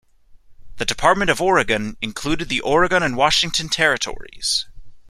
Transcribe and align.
The 0.77 0.85
Department 0.85 1.29
of 1.29 1.39
Oregon 1.39 1.95
included 2.01 2.49
the 2.49 2.59
Oregon 2.61 3.03
and 3.03 3.15
Washington 3.15 3.69
Territories. 3.69 4.65